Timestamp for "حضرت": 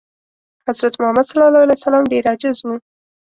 0.67-0.93